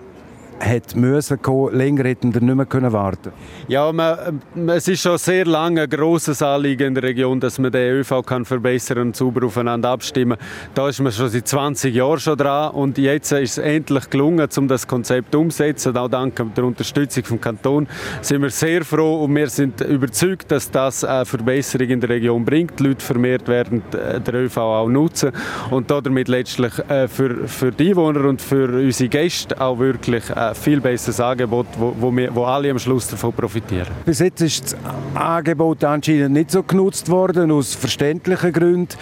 [0.60, 1.76] hätte müssen kommen.
[1.76, 3.32] Länger hätten wir nicht mehr warten
[3.68, 7.72] Ja, man, es ist schon sehr lange ein grosses Anliegen in der Region, dass man
[7.72, 10.38] den ÖV kann verbessern und sauber aufeinander abstimmen.
[10.74, 14.48] Da ist man schon seit 20 Jahren schon dran und jetzt ist es endlich gelungen,
[14.58, 15.96] um das Konzept umzusetzen.
[15.98, 17.88] Auch dank der Unterstützung vom Kanton
[18.22, 22.46] sind wir sehr froh und wir sind überzeugt, dass das eine Verbesserung in der Region
[22.46, 22.80] bringt.
[22.80, 25.32] Die Leute vermehrt werden äh, den ÖV auch nutzen
[25.72, 30.47] und damit letztlich äh, für, für die Einwohner und für unsere Gäste auch wirklich äh,
[30.54, 33.88] viel besseres Angebot, wo, wo, wir, wo alle am Schluss davon profitieren.
[34.06, 34.78] Bis jetzt ist das
[35.16, 38.96] Angebot anscheinend nicht so genutzt worden, aus verständlichen Gründen.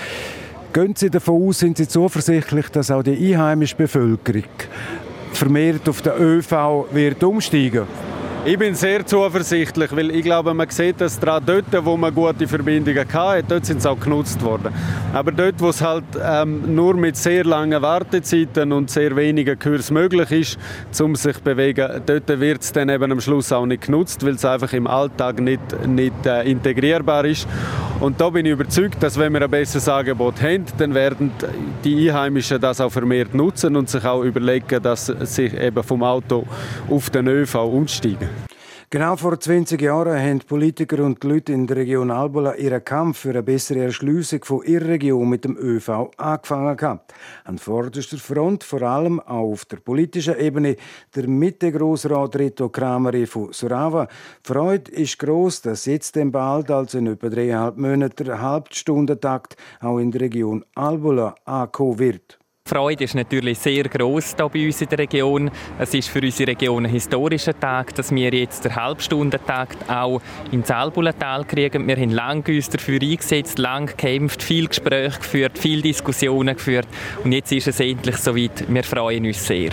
[0.73, 4.43] Gehen Sie davon aus, sind Sie zuversichtlich, dass auch die einheimische Bevölkerung
[5.31, 8.14] vermehrt auf den ÖV wird umsteigen wird?
[8.47, 12.47] Ich bin sehr zuversichtlich, weil ich glaube, man sieht dass daran, dort, wo man gute
[12.47, 14.71] Verbindungen hatte, dort sind sie auch genutzt worden.
[15.15, 19.89] Aber dort, wo es halt ähm, nur mit sehr langen Wartezeiten und sehr wenigen Kurs
[19.89, 20.59] möglich ist,
[21.01, 24.35] um sich zu bewegen, dort wird es dann eben am Schluss auch nicht genutzt, weil
[24.35, 27.47] es einfach im Alltag nicht, nicht äh, integrierbar ist.
[27.99, 31.31] Und da bin ich überzeugt, dass wenn wir ein besseres Angebot haben, dann werden
[31.83, 36.45] die Einheimischen das auch vermehrt nutzen und sich auch überlegen, dass sie eben vom Auto
[36.89, 38.34] auf den ÖV umsteigen.
[38.95, 43.17] Genau vor 20 Jahren haben Politiker und die Leute in der Region Albola ihren Kampf
[43.17, 47.01] für eine bessere Erschliessung von ihrer Region mit dem ÖV angefangen.
[47.43, 50.77] An vorderster Front, vor allem auch auf der politischen Ebene,
[51.13, 54.05] der Mitte-Grossrat Rito Krameri von Surava.
[54.05, 59.57] Die Freude ist gross, dass jetzt dem bald, also in etwa dreieinhalb Monaten, der Halbstundentakt
[59.81, 62.39] auch in der Region Albola ankommen wird.
[62.67, 65.51] Die Freude ist natürlich sehr groß hier bei uns in der Region.
[65.77, 70.19] Es ist für unsere Region ein historischer Tag, dass wir jetzt den Halbstundentakt auch
[70.51, 71.85] ins Albulental kriegen.
[71.85, 76.87] Wir haben lange uns dafür eingesetzt, lange gekämpft, viel Gespräche geführt, viele Diskussionen geführt
[77.23, 78.65] und jetzt ist es endlich soweit.
[78.67, 79.69] Wir freuen uns sehr.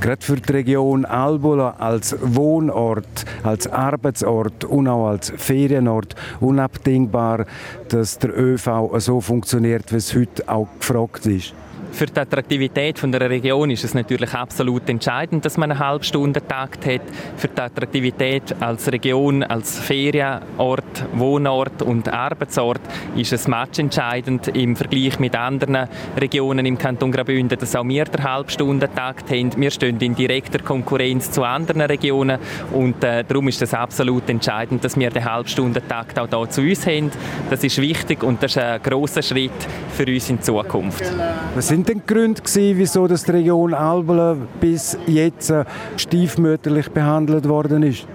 [0.00, 7.44] Gerade für die Region Albula als Wohnort, als Arbeitsort und auch als Ferienort unabdingbar,
[7.90, 11.52] dass der ÖV so funktioniert, wie es heute auch gefragt ist.
[11.92, 16.86] Für die Attraktivität von der Region ist es natürlich absolut entscheidend, dass man einen Halbstundentakt
[16.86, 17.02] hat.
[17.36, 22.80] Für die Attraktivität als Region, als Ferienort, Wohnort und Arbeitsort
[23.16, 28.24] ist es matchentscheidend im Vergleich mit anderen Regionen im Kanton Graubünden, dass auch wir den
[28.24, 29.50] Halbstundentakt haben.
[29.56, 32.38] Wir stehen in direkter Konkurrenz zu anderen Regionen
[32.72, 36.86] und äh, darum ist es absolut entscheidend, dass wir den Halbstundentakt auch hier zu uns
[36.86, 37.10] haben.
[37.50, 39.50] Das ist wichtig und das ist ein grosser Schritt
[39.92, 41.04] für uns in Zukunft.
[41.54, 45.52] Was sind die Gründe, gewesen, wieso das die Region Albelen bis jetzt
[45.96, 48.06] stiefmütterlich behandelt worden ist?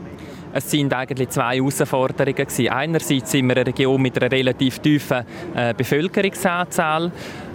[0.58, 2.34] Es sind eigentlich zwei Herausforderungen.
[2.34, 2.70] Gewesen.
[2.70, 7.12] Einerseits sind wir eine Region mit einer relativ tiefen äh, Bevölkerungsanzahl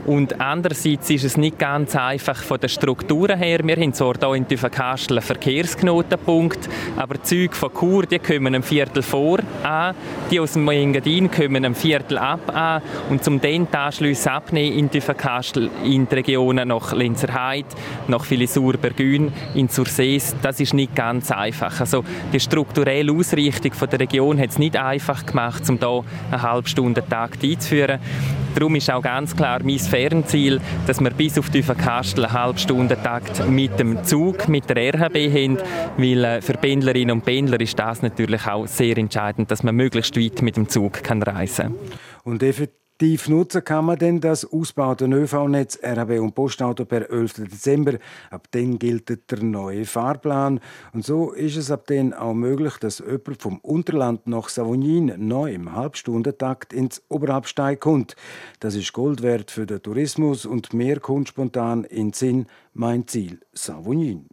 [0.07, 3.61] und andererseits ist es nicht ganz einfach von den Strukturen her.
[3.63, 8.55] Wir haben zwar hier in Tüfenkastel einen Verkehrsknotenpunkt, aber die Züge von Chur die kommen
[8.55, 9.95] ein Viertel vor an,
[10.31, 14.91] die aus dem Engadin kommen ein Viertel ab an und zum den die abnehmen in
[14.91, 17.69] Tüfenkastel in die Regionen nach Lenzerheide,
[18.09, 21.81] nach Filisur, Bergün, in Sursees, das ist nicht ganz einfach.
[21.81, 26.43] Also die strukturelle Ausrichtung von der Region hat es nicht einfach gemacht, um hier eine
[26.43, 28.01] halbe Stunde Tag einzuführen.
[28.55, 33.79] Darum ist auch ganz klar mein Fernziel, dass wir bis auf Tüfenkastel einen Halbstundentakt mit
[33.79, 35.59] dem Zug, mit der RHB haben,
[35.97, 40.17] weil äh, für Pendlerinnen und Pendler ist das natürlich auch sehr entscheidend, dass man möglichst
[40.17, 41.75] weit mit dem Zug reisen kann.
[42.25, 42.43] Und
[43.01, 47.49] Aktiv nutzen kann man denn das ausgebaute ÖV-Netz RAB und Postauto per 11.
[47.51, 47.95] Dezember.
[48.29, 50.61] Ab dann gilt der neue Fahrplan.
[50.93, 55.51] Und so ist es ab dann auch möglich, dass jemand vom Unterland nach Savognin neu
[55.51, 58.17] im Halbstundentakt ins Oberhalbsteig kommt.
[58.59, 62.49] Das ist Gold wert für den Tourismus und mehr kommt spontan in Sinn.
[62.75, 64.29] Mein Ziel, Savognin.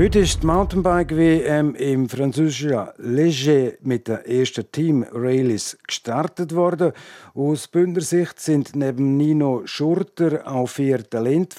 [0.00, 6.92] Heute ist die Mountainbike-WM im französischen Léger mit der ersten Team Rallyes gestartet worden.
[7.34, 11.54] Aus Bündnersicht sind neben Nino Schurter auch vier Talente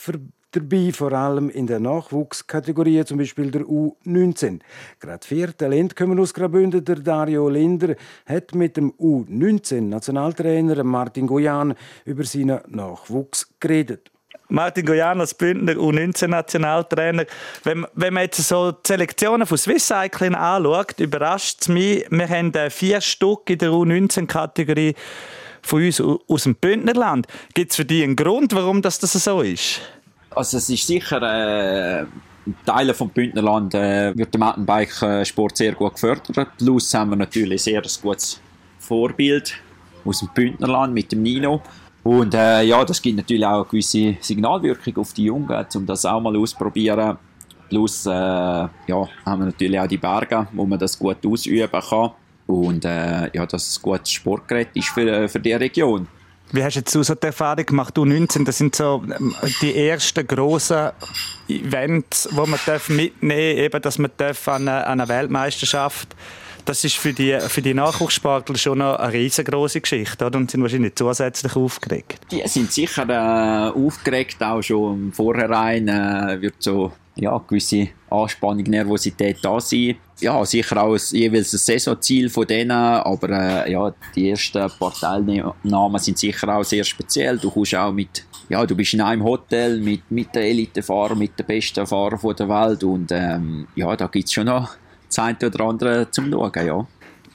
[0.49, 4.62] dabei, vor allem in der Nachwuchskategorie, zum Beispiel der U19.
[4.99, 6.84] Gerade vier Talente kommen aus Graubünden.
[6.84, 11.75] Der Dario Linder hat mit dem U19-Nationaltrainer Martin Goyan
[12.06, 14.10] über seinen Nachwuchs geredet.
[14.52, 17.26] Martin Goyan als Bündner U19-Nationaltrainer.
[17.64, 22.28] Wenn, wenn man jetzt so die Selektionen von Swiss Cycling anschaut, überrascht es mich, wir
[22.28, 24.96] haben äh, vier Stück in der U19-Kategorie
[25.62, 27.28] von uns aus dem Bündnerland.
[27.54, 29.82] Gibt es für dich einen Grund, warum das, das so ist?
[30.32, 32.02] Also es ist sicher...
[32.02, 32.06] Äh
[32.66, 36.58] Teile vom Bündnerland äh, wird der Mountainbike-Sport sehr gut gefördert.
[36.58, 38.42] Plus haben wir natürlich sehr ein gutes
[38.80, 39.54] Vorbild
[40.04, 41.62] aus dem Bündnerland mit dem Nino.
[42.04, 46.06] Und äh, ja, das gibt natürlich auch eine gewisse Signalwirkung auf die Jungen, um das
[46.06, 47.18] auch mal auszuprobieren.
[47.70, 48.70] Plus äh, ja,
[49.26, 52.12] haben wir natürlich auch die Berge, wo man das gut ausüben kann.
[52.48, 56.08] Und äh, ja, dass es ein gutes Sportgerät ist für, äh, für die Region.
[56.54, 57.96] Wie hast du so die Erfahrung gemacht?
[57.96, 60.90] Du 19, das sind so ähm, die ersten grossen
[61.48, 62.60] Events, die man
[62.90, 66.14] mitnehmen darf, eben, dass man an einer, an einer Weltmeisterschaft
[66.65, 70.38] das ist für die, für die Nachwuchssportler schon eine riesengroße Geschichte, oder?
[70.38, 72.19] Und sind wahrscheinlich zusätzlich aufgeregt.
[72.32, 78.63] Die sind sicher äh, aufgeregt, auch schon im Vorhinein äh, wird so ja, gewisse Anspannung,
[78.63, 79.95] Nervosität da sein.
[80.19, 83.30] Ja, sicher auch ein, jeweils ein Saisonziel von denen, aber
[83.65, 87.38] äh, ja, die ersten paar Teilnahmen sind sicher auch sehr speziell.
[87.38, 91.38] Du kommst auch mit, ja, du bist in einem Hotel mit, mit den Elitefahrern, mit
[91.38, 94.69] den besten Fahrern der Welt und ähm, ja, da gibt es schon noch
[95.15, 96.86] das eine oder andere zum Schauen, ja.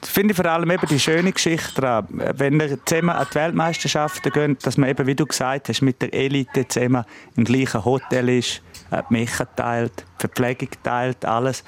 [0.03, 4.31] Finde ich vor allem eben die schöne Geschichte daran, wenn wir zusammen an die Weltmeisterschaften
[4.31, 7.03] gehen, dass man eben, wie du gesagt hast, mit der Elite zusammen
[7.35, 8.61] im gleichen Hotel ist,
[8.91, 11.63] die Mecha teilt, die Verpflegung teilt, alles.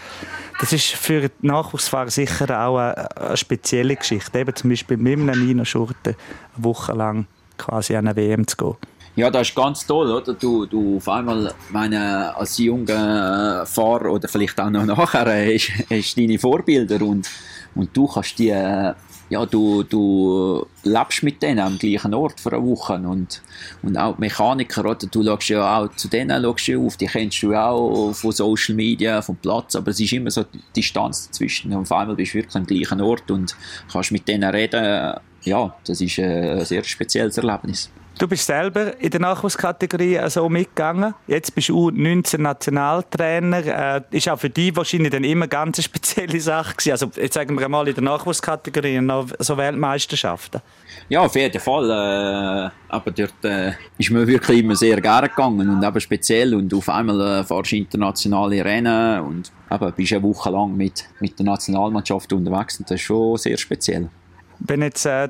[0.59, 4.39] Das ist für die Nachwuchsfahrer sicher auch eine, eine spezielle Geschichte.
[4.39, 6.15] Eben zum Beispiel mit einem Nino Schurte
[6.55, 7.25] eine Woche lang
[7.57, 8.77] quasi an eine WM zu gehen.
[9.15, 10.33] Ja, das ist ganz toll, oder?
[10.33, 15.71] Du, du auf einmal, meine, als junger Fahrer oder vielleicht auch noch nachher, äh, hast,
[15.89, 17.27] hast deine Vorbilder und,
[17.75, 18.93] und du kannst die, äh,
[19.29, 23.41] ja, du, du lebst mit denen am gleichen Ort für eine Woche und,
[23.83, 24.95] und auch die Mechaniker, oder?
[24.95, 28.75] Du schaust ja auch zu denen du auf, die kennst du ja auch von Social
[28.75, 32.33] Media, vom Platz, aber es ist immer so die Distanz dazwischen und auf einmal bist
[32.33, 33.55] du wirklich am gleichen Ort und
[33.91, 37.89] kannst mit denen reden, ja, das ist ein sehr spezielles Erlebnis.
[38.19, 41.13] Du bist selber in der Nachwuchskategorie so mitgegangen.
[41.25, 43.65] Jetzt bist du 19 Nationaltrainer.
[43.65, 46.91] Äh, ist auch für dich wahrscheinlich dann immer ganz eine spezielle Sache gewesen.
[46.91, 50.59] Also jetzt sagen wir mal in der Nachwuchskategorie noch so Weltmeisterschaften.
[51.07, 51.89] Ja, auf jeden Fall.
[51.89, 56.53] Äh, aber dort äh, ist mir wirklich immer sehr gerne gegangen und eben speziell.
[56.55, 61.05] Und auf einmal äh, fahrst du internationale Rennen und eben, bist eine Woche lang mit,
[61.21, 64.09] mit der Nationalmannschaft unterwegs und das ist schon sehr speziell.
[64.59, 65.29] Wenn jetzt äh,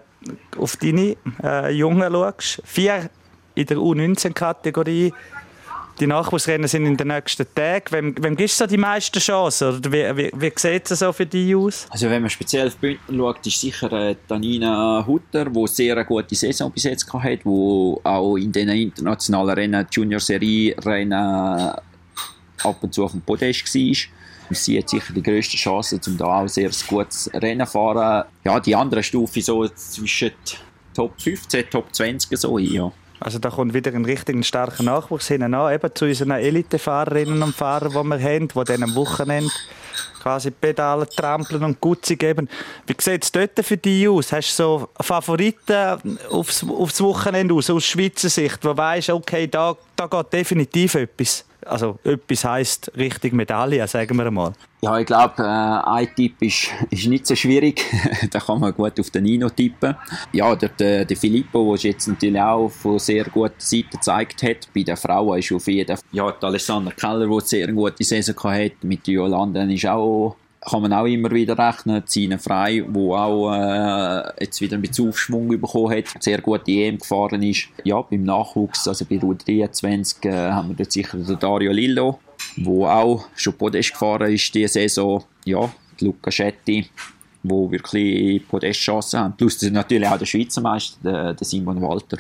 [0.57, 3.09] auf deine äh, Jungen schaust, vier
[3.55, 5.13] in der U19-Kategorie,
[5.99, 7.85] die Nachwuchsrennen sind in den nächsten Tagen.
[7.91, 9.83] Wem, wem gibst du die meisten Chancen?
[9.85, 11.87] Wie, wie, wie sieht es so für dich aus?
[11.89, 16.05] Also wenn man speziell auf Bündner schaut, ist sicher äh, Tanina Hutter, die sehr eine
[16.05, 21.13] gute Saison bis jetzt hatte, die auch in den internationalen Rennen, Junior-Serie-Rennen
[22.63, 24.18] ab und zu auf dem Podest war.
[24.51, 28.25] Sie hat sicher die grösste Chance, um da auch sehr gutes Rennen zu fahren.
[28.43, 30.31] Ja, die andere Stufe so zwischen
[30.93, 32.91] Top 15, Top 20 so hin, ja.
[33.21, 37.91] Also da kommt wieder ein richtig starker Nachwuchs hinein eben zu unseren Elitefahrerinnen und Fahrern,
[37.91, 39.51] die wir haben, die dann am Wochenende
[40.21, 42.49] quasi Pedale trampeln und Gutzi geben.
[42.87, 44.31] Wie sieht es dort für dich aus?
[44.31, 49.75] Hast du so Favoriten aufs, aufs Wochenende aus, aus Schweizer Sicht, wo weißt, okay, da,
[49.95, 51.45] da geht definitiv etwas?
[51.69, 54.53] Also etwas heisst richtig Medaille, sagen wir mal.
[54.81, 57.85] Ja, ich glaube, äh, ein Tipp ist, ist nicht so schwierig.
[58.31, 59.95] da kann man gut auf den Nino tippen.
[60.31, 64.69] Ja, der, der, der Filippo, der jetzt natürlich auch von sehr guter Seite gezeigt hat.
[64.73, 68.35] Bei den Frauen ist auf jeden Fall, ja, die Alessandra Keller, die sehr gute Saison
[68.43, 68.75] hatte.
[68.81, 70.35] Mit Jolanda ist auch
[70.69, 72.05] kann man auch immer wieder rechnen.
[72.05, 76.83] Zine Frei, wo auch äh, jetzt wieder ein bisschen Aufschwung bekommen hat, sehr gut die
[76.83, 77.67] EM gefahren ist.
[77.83, 82.19] Ja, beim Nachwuchs, also bei U23, äh, haben wir dort sicher den Dario Lillo,
[82.57, 85.23] wo auch schon Podest gefahren ist diese Saison.
[85.45, 86.89] Ja, Luca Schetti,
[87.43, 89.37] wo wirklich Podestchancen haben.
[89.37, 92.17] Plus natürlich auch der Schweizer Meister, der, der Simon Walter.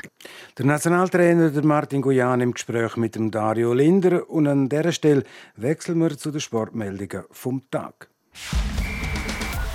[0.57, 4.29] Der Nationaltrainer der Martin Guyan im Gespräch mit dem Dario Linder.
[4.29, 5.23] Und an dieser Stelle
[5.55, 8.08] wechseln wir zu den Sportmeldungen vom Tag.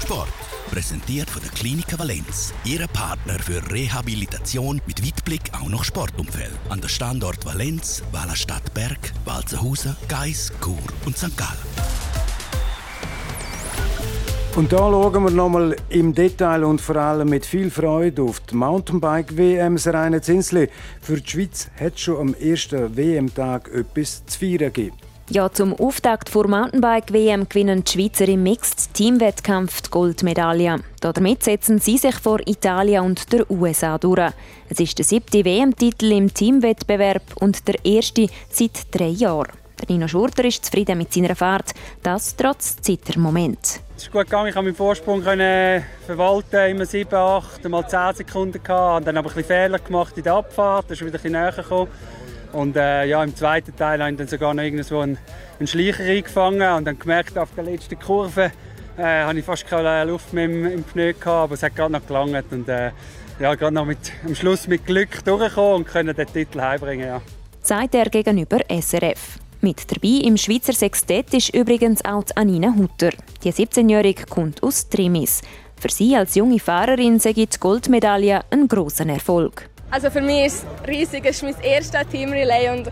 [0.04, 0.28] Sport.
[0.70, 2.52] Präsentiert von der Klinik Valenz.
[2.64, 6.52] Ihre Partner für Rehabilitation mit Weitblick auch noch Sportumfeld.
[6.68, 10.76] An der Standort Valenz, Wallerstadt Berg, Walzenhausen, Geis, Chur
[11.06, 11.34] und St.
[11.38, 11.56] Gallen.
[14.56, 18.54] Und da schauen wir nochmal im Detail und vor allem mit viel Freude auf die
[18.54, 20.68] Mountainbike-WM Serena Zinsli.
[21.00, 24.96] Für die Schweiz hat es schon am ersten WM-Tag etwas zu feiern gegeben.
[25.30, 30.80] Ja, zum Auftakt vor Mountainbike-WM gewinnen die Schweizer im Mixed-Teamwettkampf die Goldmedaille.
[31.00, 34.32] Damit setzen sie sich vor Italien und der USA durch.
[34.68, 39.52] Es ist der siebte WM-Titel im Teamwettbewerb und der erste seit drei Jahren.
[39.88, 41.72] Nino Schurter ist zufrieden mit seiner Fahrt,
[42.02, 43.80] das trotz Zittermoment.
[43.96, 48.62] Es ist gut gegangen, ich konnte meinen Vorsprung verwalten, immer 7, 8, mal 10 Sekunden
[48.62, 51.32] gehabt, dann aber ein bisschen Fehler gemacht in der Abfahrt, dann ist wieder ein bisschen
[51.32, 51.90] näher gekommen.
[52.54, 55.18] Und äh, ja, im zweiten Teil habe ich dann sogar noch irgendwo einen,
[55.58, 58.52] einen Schleicher eingefangen und dann gemerkt, auf der letzten Kurve
[58.96, 61.92] äh, habe ich fast keine Luft mehr im, im Pneu gehabt, aber es hat gerade
[61.92, 62.92] noch gelangt und äh,
[63.40, 67.08] ja, gerade noch mit, am Schluss mit Glück durchgekommen und können den Titel heimbringen.
[67.08, 67.20] Ja.
[67.60, 69.40] Sagt er gegenüber SRF.
[69.60, 73.10] Mit dabei im Schweizer Sextett ist übrigens auch Anina Hutter.
[73.42, 75.42] Die 17-Jährige kommt aus Trimis.
[75.80, 79.68] Für sie als junge Fahrerin sei die Goldmedaille ein großer Erfolg.
[79.94, 81.24] Also für mich ist es riesig.
[81.24, 82.90] Es ist mein erstes Teamrelay und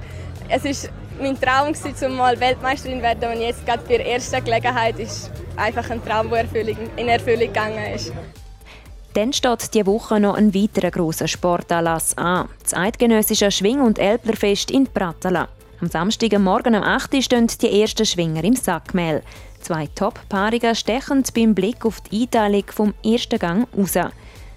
[0.48, 0.88] es ist
[1.20, 1.72] mein Traum
[2.06, 3.32] um mal Weltmeisterin zu werden.
[3.32, 6.46] Und jetzt gerade bei der ersten Gelegenheit ist einfach ein Traum, der
[6.96, 8.12] in Erfüllung gegangen ist.
[9.14, 12.48] Dann steht diese Woche noch ein weiterer grosser Sportanlass an.
[12.62, 15.48] Das eidgenössische Schwing- und Elblerfest in Pratala.
[15.80, 19.22] Am Samstagmorgen um 8 Uhr stehen die ersten Schwinger im Sackmehl.
[19.60, 23.98] Zwei Top-Paarungen stechen beim Blick auf die Einteilung vom ersten Gang raus.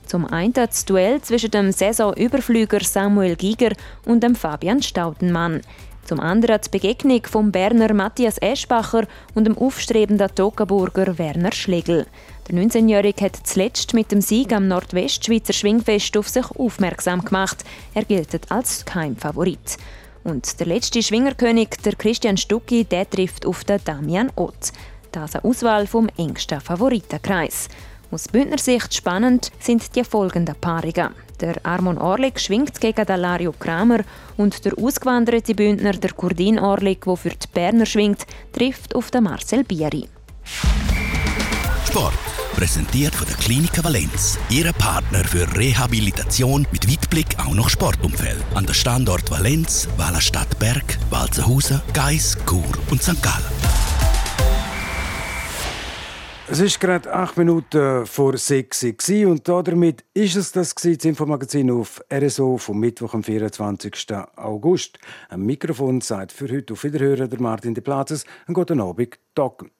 [0.05, 3.71] Zum einen das Duell zwischen dem Saisonüberflüger Samuel Giger
[4.05, 5.61] und dem Fabian Staudenmann.
[6.05, 12.05] Zum anderen die Begegnung vom Berner Matthias Eschbacher und dem aufstrebenden Tokaburger Werner Schlegel.
[12.47, 17.65] Der 19-Jährige hat zuletzt mit dem Sieg am Nordwestschweizer Schwingfest auf sich aufmerksam gemacht.
[17.95, 19.77] Er gilt als Keimfavorit.
[20.23, 24.71] Und der letzte Schwingerkönig, der Christian Stucki, der trifft auf den Damian Ott.
[25.11, 27.67] Das eine Auswahl vom engsten Favoritenkreis.
[28.11, 31.09] Aus Bündner Sicht spannend sind die folgenden Paarungen.
[31.41, 33.99] Der Armon Orlik schwingt gegen den Lario Kramer
[34.37, 39.23] und der ausgewanderte Bündner, der Kurdin Orlik, der für die Berner schwingt, trifft auf den
[39.23, 40.07] Marcel Bieri.
[41.87, 42.13] Sport.
[42.55, 44.39] Präsentiert von der Klinik Valenz.
[44.49, 48.41] Ihre Partner für Rehabilitation mit Weitblick auch noch Sportumfeld.
[48.53, 53.21] An der Standort Valenz, Wallerstadt Berg, Walzenhausen, Geis, Chur und St.
[53.21, 53.84] Gallen.
[56.47, 62.03] Es ist gerade acht Minuten vor sechs und damit ist es das, das Infomagazin auf
[62.13, 63.95] RSO vom Mittwoch, am 24.
[64.35, 64.99] August.
[65.29, 68.25] Am Mikrofon sagt für heute auf Wiederhören der Martin de Platzes.
[68.45, 69.71] Einen guten Abend, Docken.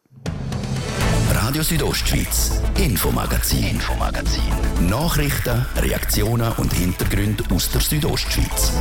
[1.30, 4.42] Radio Südostschweiz, Infomagazin, Infomagazin.
[4.90, 8.74] Nachrichten, Reaktionen und Hintergründe aus der Südostschweiz.